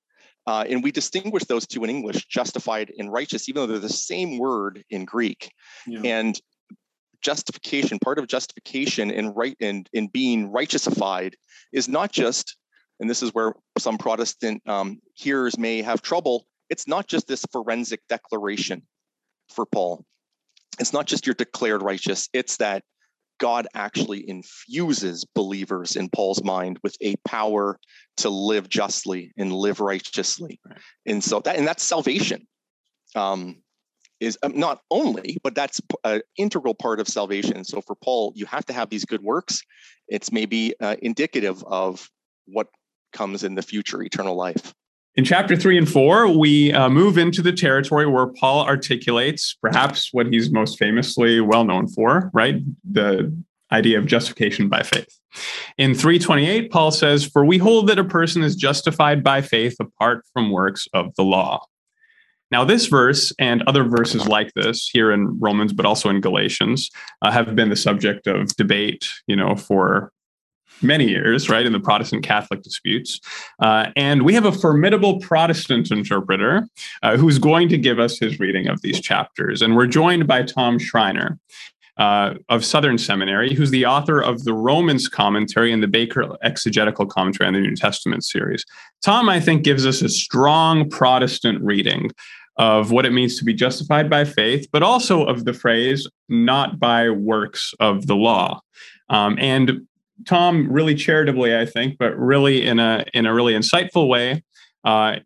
[0.47, 3.89] Uh, and we distinguish those two in English, justified and righteous, even though they're the
[3.89, 5.51] same word in Greek.
[5.87, 6.01] Yeah.
[6.05, 6.41] And
[7.21, 11.35] justification, part of justification and right and in being righteousified
[11.73, 12.57] is not just,
[13.01, 16.47] and this is where some Protestant um, hearers may have trouble.
[16.71, 18.83] It's not just this forensic declaration
[19.49, 20.05] for Paul.
[20.79, 22.29] It's not just you're declared righteous.
[22.33, 22.83] It's that
[23.39, 27.79] God actually infuses believers in Paul's mind with a power
[28.19, 30.61] to live justly and live righteously.
[31.07, 32.47] And so that, and that's salvation.
[33.15, 33.63] Um,
[34.21, 37.63] is um, not only, but that's an integral part of salvation.
[37.65, 39.63] So for Paul, you have to have these good works.
[40.09, 42.11] It's maybe uh, indicative of
[42.47, 42.67] what
[43.19, 44.73] comes in the future, eternal life.
[45.17, 50.11] In chapter three and four, we uh, move into the territory where Paul articulates perhaps
[50.13, 52.63] what he's most famously well known for, right?
[52.89, 53.37] The
[53.73, 55.19] idea of justification by faith.
[55.77, 60.25] In 328, Paul says, For we hold that a person is justified by faith apart
[60.33, 61.65] from works of the law.
[62.53, 66.91] Now, this verse and other verses like this here in Romans, but also in Galatians,
[67.23, 70.13] uh, have been the subject of debate, you know, for
[70.83, 73.21] many years, right, in the Protestant Catholic disputes.
[73.61, 76.69] Uh, and we have a formidable Protestant interpreter
[77.03, 79.63] uh, who's going to give us his reading of these chapters.
[79.63, 81.39] And we're joined by Tom Schreiner.
[81.97, 87.07] Uh, of Southern Seminary, who's the author of the Romans commentary and the Baker exegetical
[87.07, 88.65] commentary on the New Testament series.
[89.03, 92.13] Tom, I think, gives us a strong Protestant reading
[92.57, 96.79] of what it means to be justified by faith, but also of the phrase not
[96.79, 98.61] by works of the law.
[99.11, 99.88] Um, and
[100.27, 104.43] Tom really charitably, I think, but really in a in a really insightful way,
[104.85, 105.17] uh,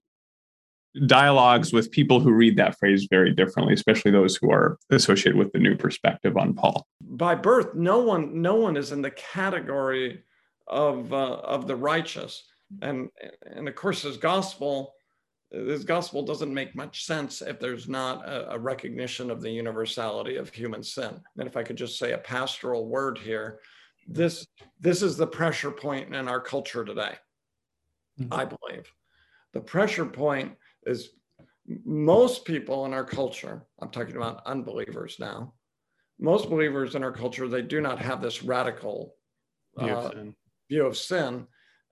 [1.07, 5.53] dialogues with people who read that phrase very differently, especially those who are associated with
[5.53, 6.87] the new perspective on Paul.
[7.01, 10.23] By birth, no one no one is in the category
[10.67, 12.45] of uh, of the righteous,
[12.83, 13.09] and
[13.47, 14.95] and of course, his gospel.
[15.55, 20.37] This gospel doesn't make much sense if there's not a, a recognition of the universality
[20.37, 21.21] of human sin.
[21.39, 23.61] And if I could just say a pastoral word here,
[24.07, 24.47] this
[24.81, 27.15] this is the pressure point in our culture today
[28.21, 28.33] mm-hmm.
[28.33, 28.91] i believe
[29.53, 30.53] the pressure point
[30.87, 31.11] is
[31.85, 35.53] most people in our culture i'm talking about unbelievers now
[36.19, 39.15] most believers in our culture they do not have this radical
[39.79, 40.35] view, uh, of, sin.
[40.69, 41.47] view of sin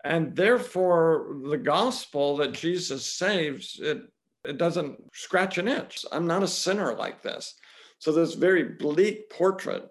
[0.05, 4.03] and therefore the gospel that jesus saves it
[4.45, 6.07] It doesn't scratch an itch.
[6.11, 7.55] I'm not a sinner like this.
[7.99, 9.85] So this very bleak portrait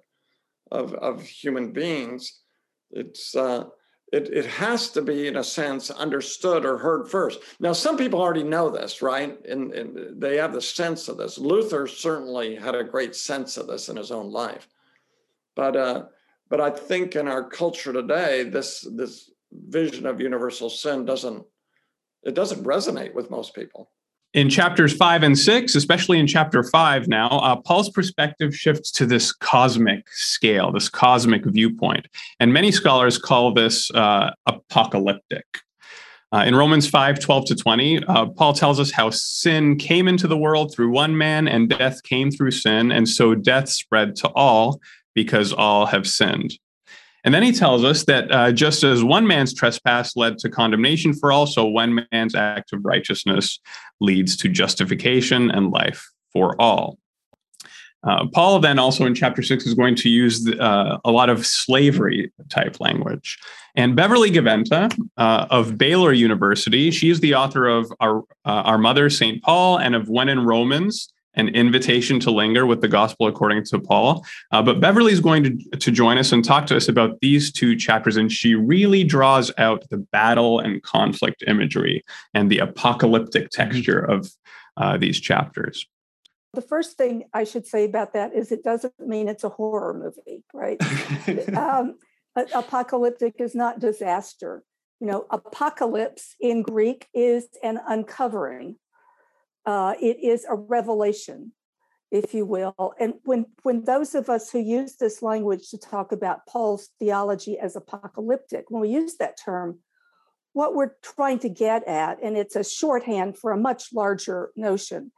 [0.71, 2.41] of, of human beings,
[2.91, 3.65] it's uh,
[4.12, 7.39] it, it has to be in a sense understood or heard first.
[7.60, 9.38] Now some people already know this right?
[9.45, 11.38] And, and they have the sense of this.
[11.38, 14.67] Luther certainly had a great sense of this in his own life.
[15.55, 16.03] But uh,
[16.49, 21.43] but i think in our culture today this this vision of universal sin doesn't
[22.23, 23.91] it doesn't resonate with most people
[24.34, 29.06] in chapters five and six, especially in chapter five now, uh, Paul's perspective shifts to
[29.06, 32.08] this cosmic scale, this cosmic viewpoint.
[32.39, 35.46] And many scholars call this uh, apocalyptic.
[36.32, 40.28] Uh, in Romans 5 12 to 20, uh, Paul tells us how sin came into
[40.28, 42.92] the world through one man and death came through sin.
[42.92, 44.80] And so death spread to all
[45.15, 46.54] because all have sinned.
[47.23, 51.13] And then he tells us that uh, just as one man's trespass led to condemnation
[51.13, 53.60] for all, so one man's act of righteousness
[53.99, 56.97] leads to justification and life for all.
[58.01, 61.45] Uh, Paul then also in chapter six is going to use uh, a lot of
[61.45, 63.38] slavery type language.
[63.75, 68.77] And Beverly Gaventa uh, of Baylor University, she is the author of Our, uh, Our
[68.77, 69.43] Mother, St.
[69.43, 73.80] Paul, and of When in Romans, an invitation to linger with the gospel according to
[73.80, 74.26] Paul.
[74.52, 77.52] Uh, but Beverly is going to, to join us and talk to us about these
[77.52, 78.18] two chapters.
[78.18, 83.62] And she really draws out the battle and conflict imagery and the apocalyptic mm-hmm.
[83.62, 84.32] texture of
[84.78, 85.86] uh, these chapters.
[86.54, 89.94] The first thing I should say about that is it doesn't mean it's a horror
[89.94, 90.82] movie, right?
[91.56, 91.96] um,
[92.36, 94.63] apocalyptic is not disaster.
[95.00, 98.78] You know, apocalypse in Greek is an uncovering
[99.65, 101.52] uh, it is a revelation,
[102.12, 102.93] if you will.
[103.00, 107.60] And when, when those of us who use this language to talk about Paul's theology
[107.60, 109.80] as apocalyptic, when we use that term,
[110.54, 115.12] what we're trying to get at, and it's a shorthand for a much larger notion,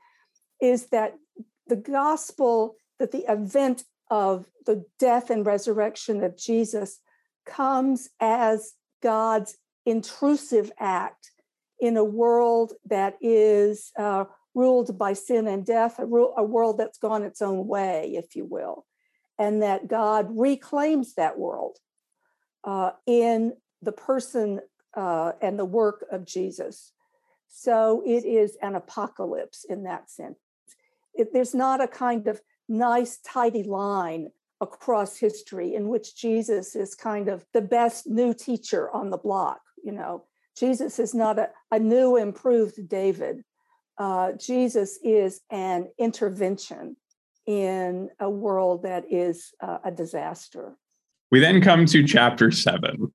[0.62, 1.14] is that
[1.68, 7.00] the gospel, that the event of the death and resurrection of Jesus
[7.46, 11.32] comes as God's intrusive act
[11.82, 16.78] in a world that is uh, ruled by sin and death, a, ru- a world
[16.78, 18.86] that's gone its own way, if you will,
[19.40, 21.78] and that God reclaims that world
[22.64, 24.60] uh, in the person
[24.96, 26.94] uh, and the work of Jesus.
[27.50, 30.38] So it is an apocalypse in that sense.
[31.16, 34.30] It, there's not a kind of nice, tidy line
[34.62, 39.62] across history in which Jesus is kind of the best new teacher on the block.
[39.84, 40.26] You know,
[40.58, 43.44] Jesus is not a, a new, improved David
[44.02, 46.96] uh, Jesus is an intervention
[47.46, 50.76] in a world that is uh, a disaster.
[51.32, 53.14] We then come to chapter seven,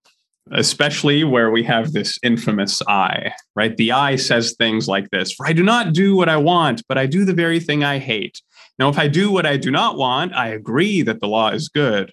[0.52, 3.76] especially where we have this infamous I, right?
[3.76, 6.98] The I says things like this For I do not do what I want, but
[6.98, 8.40] I do the very thing I hate.
[8.78, 11.68] Now, if I do what I do not want, I agree that the law is
[11.68, 12.12] good.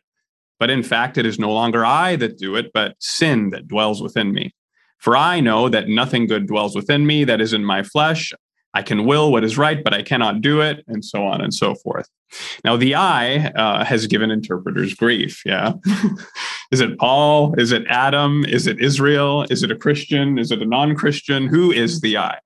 [0.60, 4.02] But in fact, it is no longer I that do it, but sin that dwells
[4.02, 4.54] within me.
[5.04, 8.32] For I know that nothing good dwells within me that is in my flesh.
[8.74, 11.54] I can will what is right, but I cannot do it, and so on and
[11.54, 12.08] so forth.
[12.64, 15.42] Now, the I uh, has given interpreters grief.
[15.46, 15.74] Yeah.
[16.72, 17.54] is it Paul?
[17.60, 18.46] Is it Adam?
[18.46, 19.46] Is it Israel?
[19.50, 20.40] Is it a Christian?
[20.40, 21.48] Is it a non Christian?
[21.48, 22.40] Who is the I?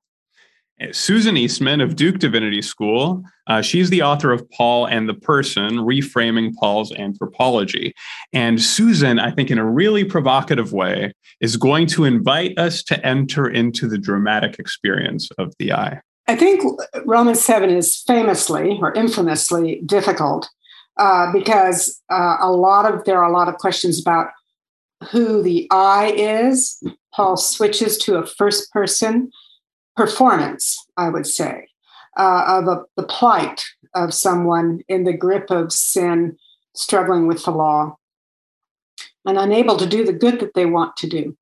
[0.92, 5.78] Susan Eastman of Duke Divinity School, uh, she's the author of Paul and the Person,
[5.78, 7.94] Reframing Paul's Anthropology.
[8.32, 13.06] And Susan, I think, in a really provocative way, is going to invite us to
[13.06, 16.02] enter into the dramatic experience of the I.
[16.28, 16.62] I think
[17.06, 20.48] Romans 7 is famously or infamously difficult
[20.98, 24.28] uh, because uh, a lot of there are a lot of questions about
[25.12, 26.84] who the I is.
[27.14, 29.32] Paul switches to a first person
[29.98, 31.68] performance, I would say,
[32.18, 36.38] uh, of a, the plight of someone in the grip of sin,
[36.76, 37.98] struggling with the law,
[39.26, 41.36] and unable to do the good that they want to do.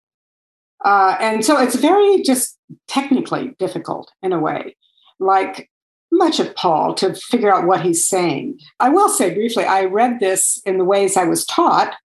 [0.83, 4.75] Uh, and so it's very just technically difficult in a way,
[5.19, 5.69] like
[6.11, 8.59] much of Paul, to figure out what he's saying.
[8.79, 11.95] I will say briefly, I read this in the ways I was taught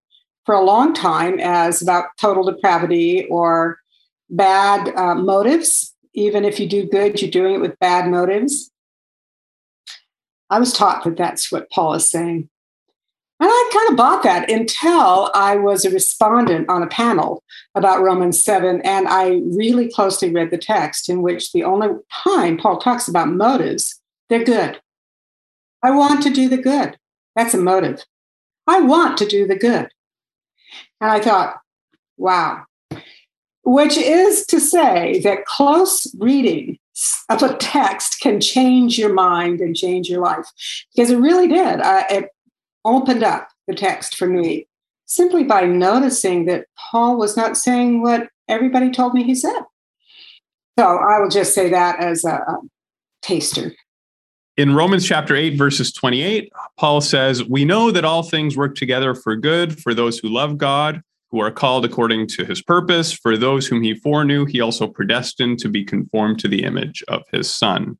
[0.47, 3.79] for a long time as about total depravity or
[4.31, 5.90] bad uh, motives.
[6.15, 8.71] Even if you do good, you're doing it with bad motives.
[10.49, 12.49] I was taught that that's what Paul is saying.
[13.43, 17.43] And I kind of bought that until I was a respondent on a panel
[17.75, 18.83] about Romans 7.
[18.83, 23.29] And I really closely read the text, in which the only time Paul talks about
[23.31, 24.81] motives, they're good.
[25.83, 26.99] I want to do the good.
[27.35, 28.05] That's a motive.
[28.67, 29.89] I want to do the good.
[31.01, 31.61] And I thought,
[32.19, 32.65] wow.
[33.71, 36.77] Which is to say that close reading
[37.29, 40.51] of a text can change your mind and change your life
[40.93, 41.81] because it really did.
[41.81, 42.31] Uh, it
[42.85, 44.67] opened up the text for me
[45.07, 49.61] simply by noticing that Paul was not saying what everybody told me he said.
[50.77, 52.59] So I will just say that as a, a
[53.23, 53.73] taster.
[54.57, 59.15] In Romans chapter 8, verses 28, Paul says, We know that all things work together
[59.15, 63.13] for good for those who love God, who are called according to his purpose.
[63.13, 67.23] For those whom he foreknew, he also predestined to be conformed to the image of
[67.33, 67.99] his son.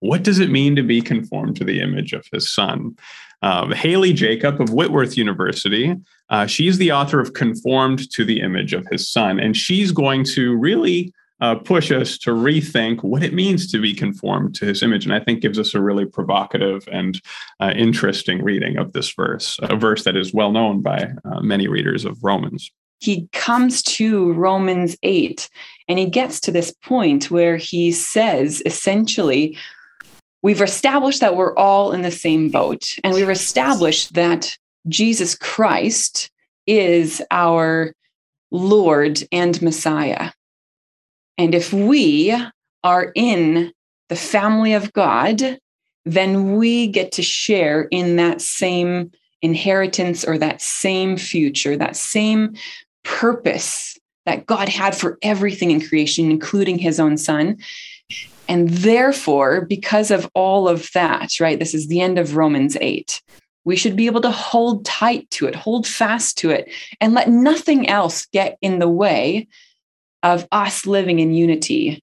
[0.00, 2.96] What does it mean to be conformed to the image of his son?
[3.42, 5.94] Uh, Haley Jacob of Whitworth University,
[6.28, 10.24] uh, she's the author of Conformed to the Image of His Son, and she's going
[10.24, 14.82] to really uh, push us to rethink what it means to be conformed to his
[14.82, 15.04] image.
[15.04, 17.20] And I think gives us a really provocative and
[17.60, 21.68] uh, interesting reading of this verse, a verse that is well known by uh, many
[21.68, 22.70] readers of Romans.
[23.00, 25.48] He comes to Romans 8
[25.88, 29.56] and he gets to this point where he says essentially,
[30.42, 34.56] we've established that we're all in the same boat, and we've established that
[34.88, 36.30] Jesus Christ
[36.66, 37.92] is our
[38.50, 40.30] Lord and Messiah.
[41.40, 42.36] And if we
[42.84, 43.72] are in
[44.10, 45.58] the family of God,
[46.04, 52.56] then we get to share in that same inheritance or that same future, that same
[53.04, 57.56] purpose that God had for everything in creation, including his own son.
[58.46, 63.22] And therefore, because of all of that, right, this is the end of Romans 8.
[63.64, 67.30] We should be able to hold tight to it, hold fast to it, and let
[67.30, 69.48] nothing else get in the way
[70.22, 72.00] of us living in unity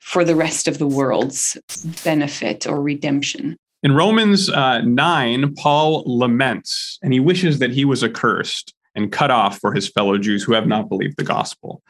[0.00, 1.56] for the rest of the world's
[2.04, 3.56] benefit or redemption.
[3.82, 9.30] In Romans uh, 9, Paul laments and he wishes that he was accursed and cut
[9.30, 11.82] off for his fellow Jews who have not believed the gospel.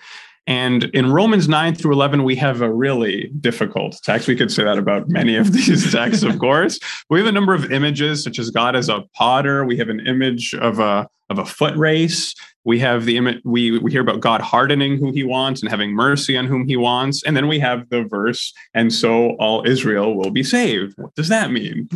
[0.46, 4.26] And in Romans 9 through 11, we have a really difficult text.
[4.26, 6.78] We could say that about many of these texts, of course.
[7.08, 9.64] We have a number of images, such as God as a potter.
[9.64, 12.34] We have an image of a, of a foot race.
[12.64, 15.92] We have the image, we, we hear about God hardening who he wants and having
[15.92, 17.22] mercy on whom he wants.
[17.24, 20.94] And then we have the verse, and so all Israel will be saved.
[20.96, 21.88] What does that mean?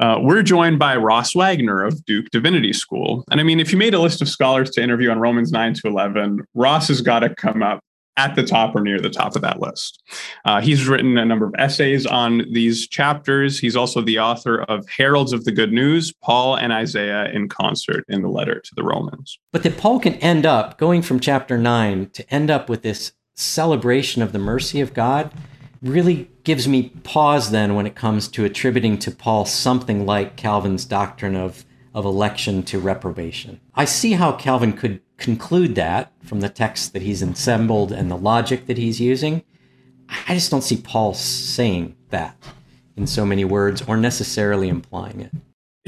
[0.00, 3.24] Uh, we're joined by Ross Wagner of Duke Divinity School.
[3.30, 5.74] And I mean, if you made a list of scholars to interview on Romans 9
[5.74, 7.80] to 11, Ross has got to come up
[8.16, 10.02] at the top or near the top of that list.
[10.44, 13.58] Uh, he's written a number of essays on these chapters.
[13.58, 18.04] He's also the author of Heralds of the Good News, Paul and Isaiah in concert
[18.08, 19.38] in the letter to the Romans.
[19.52, 23.12] But that Paul can end up going from chapter 9 to end up with this
[23.36, 25.32] celebration of the mercy of God
[25.82, 30.84] really gives me pause then when it comes to attributing to Paul something like Calvin's
[30.84, 31.64] doctrine of,
[31.94, 33.60] of election to reprobation.
[33.74, 38.16] I see how Calvin could conclude that from the text that he's assembled and the
[38.16, 39.42] logic that he's using.
[40.26, 42.36] I just don't see Paul saying that
[42.96, 45.32] in so many words or necessarily implying it.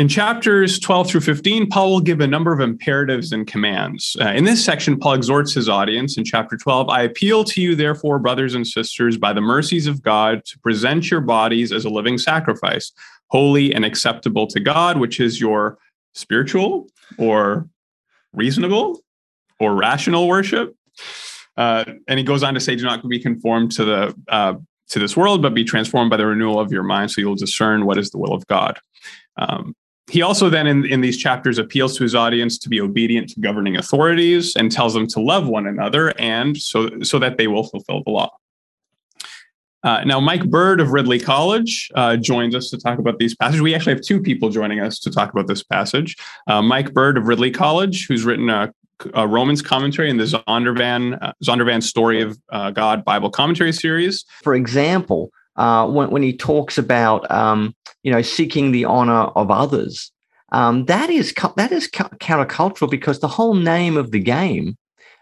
[0.01, 4.17] In chapters 12 through 15, Paul will give a number of imperatives and commands.
[4.19, 7.75] Uh, in this section, Paul exhorts his audience in chapter 12 I appeal to you,
[7.75, 11.91] therefore, brothers and sisters, by the mercies of God, to present your bodies as a
[11.91, 12.93] living sacrifice,
[13.27, 15.77] holy and acceptable to God, which is your
[16.15, 17.69] spiritual or
[18.33, 19.03] reasonable
[19.59, 20.75] or rational worship.
[21.59, 24.55] Uh, and he goes on to say, do not be conformed to the uh,
[24.89, 27.85] to this world, but be transformed by the renewal of your mind, so you'll discern
[27.85, 28.81] what is the will of God.
[29.37, 29.75] Um,
[30.11, 33.41] he also then in, in these chapters appeals to his audience to be obedient to
[33.41, 37.65] governing authorities and tells them to love one another and so so that they will
[37.65, 38.29] fulfill the law.
[39.83, 43.63] Uh, now mike bird of ridley college uh, joins us to talk about these passages.
[43.63, 46.17] We actually have two people joining us to talk about this passage.
[46.49, 48.73] Uh, mike bird of ridley college who's written a,
[49.15, 54.25] a romans commentary in the zondervan uh, zondervan story of uh, god bible commentary series.
[54.43, 59.51] For example uh, when, when he talks about um, you know seeking the honor of
[59.51, 60.11] others.
[60.53, 64.79] Um, that is that is countercultural because the whole name of the game,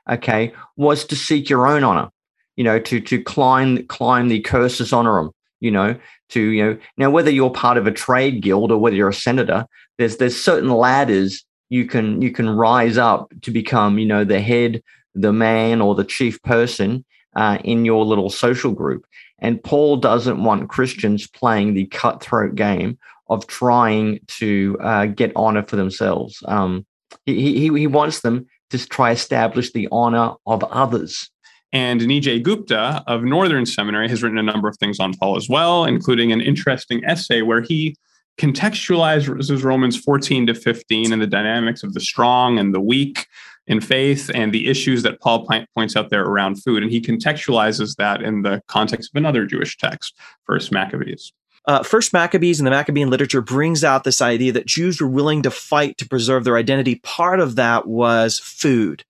[0.09, 2.09] okay, was to seek your own honor.
[2.57, 5.33] You know, to to climb climb the cursus honorum.
[5.61, 5.99] You know,
[6.31, 9.15] to you know now whether you're part of a trade guild or whether you're a
[9.15, 9.67] senator,
[9.99, 14.41] there's there's certain ladders you can you can rise up to become you know the
[14.41, 14.83] head,
[15.17, 17.05] the man, or the chief person
[17.35, 19.05] uh, in your little social group.
[19.39, 25.63] And Paul doesn't want Christians playing the cutthroat game of trying to uh, get honor
[25.63, 26.43] for themselves.
[26.47, 26.87] Um,
[27.27, 31.31] he, he, he wants them to try establish the honor of others.
[31.73, 35.49] And Nijay Gupta of Northern Seminary has written a number of things on Paul as
[35.49, 37.95] well, including an interesting essay where he
[38.39, 43.27] contextualizes Romans 14 to 15 and the dynamics of the strong and the weak
[43.69, 46.83] in faith and the issues that Paul points out there around food.
[46.83, 50.15] And he contextualizes that in the context of another Jewish text,
[50.45, 51.33] First Maccabees.
[51.67, 55.43] Uh, First Maccabees and the Maccabean literature brings out this idea that Jews were willing
[55.43, 56.97] to fight to preserve their identity.
[57.05, 59.05] Part of that was food.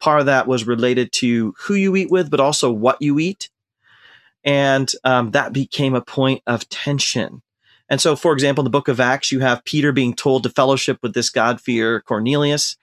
[0.00, 3.48] Part of that was related to who you eat with, but also what you eat.
[4.42, 7.42] And um, that became a point of tension.
[7.88, 10.48] And so, for example, in the book of Acts, you have Peter being told to
[10.48, 12.76] fellowship with this God-fearer Cornelius,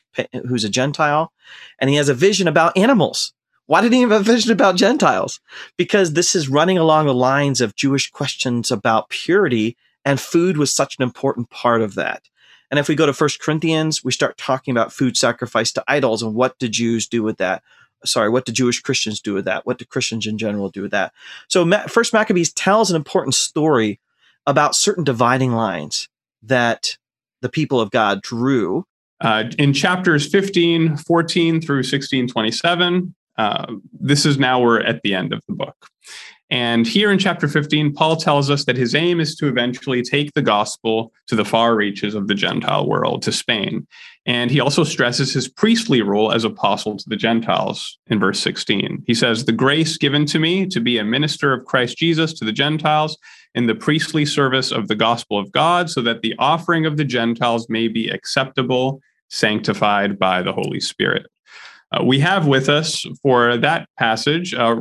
[0.47, 1.31] who's a Gentile,
[1.79, 3.33] and he has a vision about animals.
[3.65, 5.39] Why did he have a vision about Gentiles?
[5.75, 10.73] Because this is running along the lines of Jewish questions about purity, and food was
[10.73, 12.23] such an important part of that.
[12.69, 16.21] And if we go to First Corinthians, we start talking about food sacrificed to idols
[16.21, 17.63] and what do Jews do with that?
[18.05, 19.65] Sorry, what do Jewish Christians do with that?
[19.65, 21.13] What do Christians in general do with that?
[21.47, 23.99] So First Maccabees tells an important story
[24.45, 26.09] about certain dividing lines
[26.43, 26.97] that
[27.41, 28.85] the people of God drew.
[29.19, 33.65] Uh, in chapters 15, 14 through 16, 27, uh,
[33.99, 35.75] this is now we're at the end of the book.
[36.49, 40.33] And here in chapter 15, Paul tells us that his aim is to eventually take
[40.33, 43.85] the gospel to the far reaches of the Gentile world, to Spain.
[44.25, 49.03] And he also stresses his priestly role as apostle to the Gentiles in verse 16.
[49.05, 52.45] He says, The grace given to me to be a minister of Christ Jesus to
[52.45, 53.17] the Gentiles
[53.53, 57.05] in the priestly service of the gospel of God, so that the offering of the
[57.05, 61.25] Gentiles may be acceptable, sanctified by the Holy Spirit.
[61.91, 64.75] Uh, we have with us for that passage uh,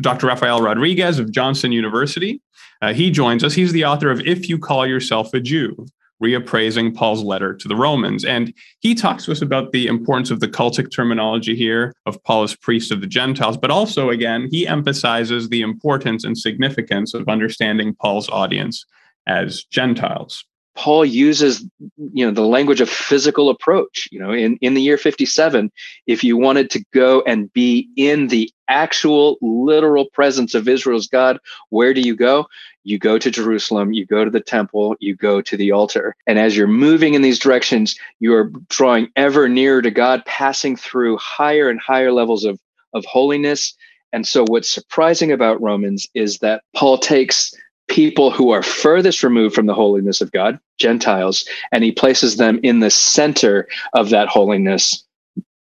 [0.00, 0.26] Dr.
[0.26, 2.42] Rafael Rodriguez of Johnson University.
[2.82, 3.54] Uh, he joins us.
[3.54, 5.86] He's the author of If You Call Yourself a Jew,
[6.22, 8.24] reappraising Paul's letter to the Romans.
[8.24, 12.42] And he talks to us about the importance of the cultic terminology here of Paul
[12.42, 17.28] as priest of the Gentiles, but also, again, he emphasizes the importance and significance of
[17.28, 18.84] understanding Paul's audience
[19.26, 20.44] as Gentiles.
[20.74, 21.64] Paul uses,
[21.96, 24.08] you know, the language of physical approach.
[24.10, 25.70] You know, in, in the year 57,
[26.06, 31.38] if you wanted to go and be in the actual literal presence of Israel's God,
[31.68, 32.46] where do you go?
[32.84, 36.16] You go to Jerusalem, you go to the temple, you go to the altar.
[36.26, 41.18] And as you're moving in these directions, you're drawing ever nearer to God, passing through
[41.18, 42.58] higher and higher levels of,
[42.94, 43.74] of holiness.
[44.12, 47.54] And so, what's surprising about Romans is that Paul takes
[47.92, 52.58] people who are furthest removed from the holiness of God, Gentiles, and he places them
[52.62, 55.04] in the center of that holiness,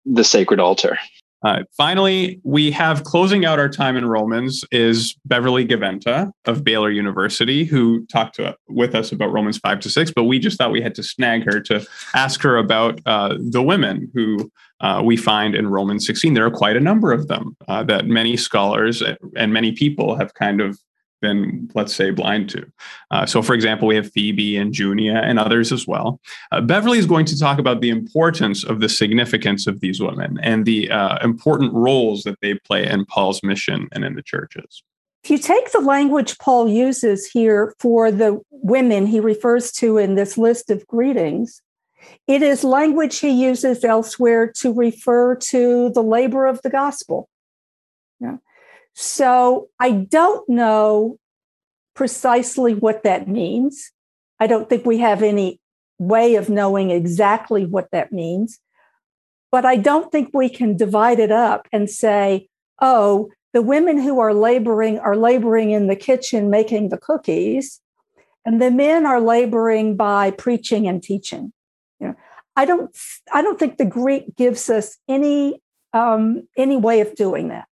[0.06, 0.98] the sacred altar.
[1.76, 7.64] Finally, we have closing out our time in Romans is Beverly Gaventa of Baylor University,
[7.64, 10.82] who talked to, with us about Romans 5 to 6, but we just thought we
[10.82, 14.52] had to snag her to ask her about uh, the women who
[14.82, 16.34] uh, we find in Romans 16.
[16.34, 19.02] There are quite a number of them uh, that many scholars
[19.38, 20.78] and many people have kind of
[21.22, 22.66] been, let's say, blind to.
[23.12, 26.20] Uh, so, for example, we have Phoebe and Junia and others as well.
[26.52, 30.40] Uh, Beverly is going to talk about the importance of the significance of these women
[30.42, 34.84] and the uh, important roles that they play in Paul's mission and in the churches.
[35.24, 40.16] If you take the language Paul uses here for the women he refers to in
[40.16, 41.62] this list of greetings,
[42.28, 47.28] it is language he uses elsewhere to refer to the labor of the gospel.
[49.02, 51.20] So I don't know
[51.96, 53.94] precisely what that means.
[54.42, 55.62] I don't think we have any
[56.00, 58.60] way of knowing exactly what that means.
[59.54, 62.50] But I don't think we can divide it up and say,
[62.82, 67.80] oh, the women who are laboring are laboring in the kitchen making the cookies,
[68.44, 71.54] and the men are laboring by preaching and teaching.
[72.02, 72.16] You know,
[72.58, 72.94] I don't,
[73.32, 75.62] I don't think the Greek gives us any
[75.94, 77.69] um, any way of doing that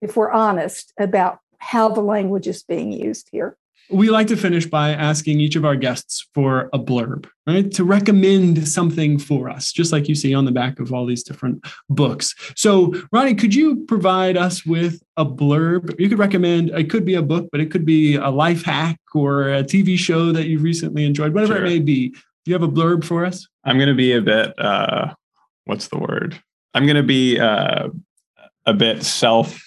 [0.00, 3.56] if we're honest about how the language is being used here.
[3.88, 7.70] We like to finish by asking each of our guests for a blurb, right?
[7.72, 11.22] To recommend something for us, just like you see on the back of all these
[11.22, 12.34] different books.
[12.56, 15.94] So, Rony, could you provide us with a blurb?
[16.00, 18.98] You could recommend, it could be a book, but it could be a life hack
[19.14, 21.64] or a TV show that you've recently enjoyed, whatever sure.
[21.64, 22.08] it may be.
[22.08, 22.18] Do
[22.50, 23.46] you have a blurb for us?
[23.62, 25.14] I'm going to be a bit, uh,
[25.64, 26.40] what's the word?
[26.74, 27.88] I'm going to be uh,
[28.66, 29.62] a bit self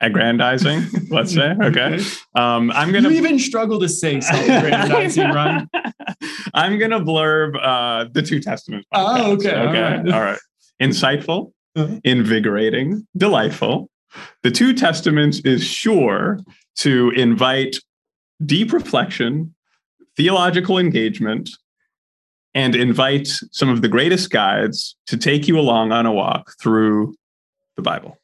[0.00, 1.98] aggrandizing let's say okay.
[2.34, 5.66] Um i'm gonna you even struggle to say self-aggrandizing right
[6.54, 9.18] i'm gonna blurb uh the two testaments podcast.
[9.18, 10.38] oh okay okay all right, all right.
[10.80, 12.00] insightful uh-huh.
[12.04, 13.88] invigorating delightful.
[14.42, 16.40] The two testaments is sure
[16.76, 17.76] to invite
[18.44, 19.54] deep reflection
[20.16, 21.50] theological engagement
[22.54, 27.14] and invite some of the greatest guides to take you along on a walk through
[27.76, 28.18] the bible.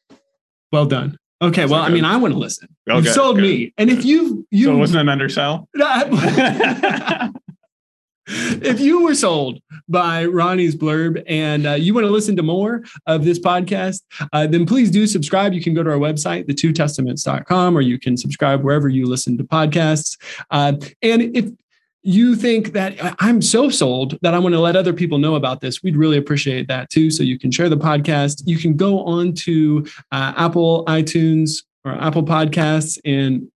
[0.72, 2.68] Well done Okay, well, I mean, I want to listen.
[2.88, 3.42] Okay, you sold good.
[3.42, 5.68] me, and if you you so it wasn't an undersell.
[8.26, 12.82] if you were sold by Rony's blurb and uh, you want to listen to more
[13.06, 14.00] of this podcast,
[14.32, 15.52] uh, then please do subscribe.
[15.52, 19.44] You can go to our website, the2testaments.com, or you can subscribe wherever you listen to
[19.44, 20.16] podcasts.
[20.50, 21.50] Uh, and if
[22.04, 25.60] you think that I'm so sold that I want to let other people know about
[25.60, 27.10] this, we'd really appreciate that too.
[27.10, 28.42] So you can share the podcast.
[28.44, 33.48] You can go on to uh, Apple iTunes or Apple Podcasts and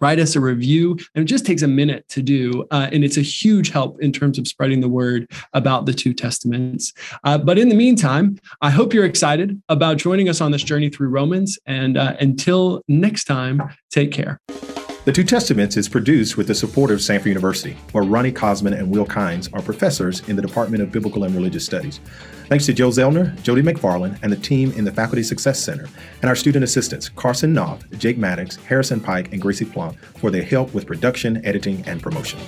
[0.00, 0.98] write us a review.
[1.14, 2.64] And it just takes a minute to do.
[2.70, 6.12] Uh, and it's a huge help in terms of spreading the word about the two
[6.12, 6.92] testaments.
[7.22, 10.88] Uh, but in the meantime, I hope you're excited about joining us on this journey
[10.88, 11.58] through Romans.
[11.66, 14.40] And uh, until next time, take care.
[15.04, 18.90] The Two Testaments is produced with the support of Samford University, where Rony Kozman and
[18.90, 22.00] Will Kynes are professors in the Department of Biblical and Religious Studies.
[22.48, 25.90] Thanks to Joe Zellner, Jody McFarland, and the team in the Faculty Success Center,
[26.22, 30.42] and our student assistants, Carson Knopf, Jake Maddox, Harrison Pike, and Gracie Plump, for their
[30.42, 32.40] help with production, editing, and promotion.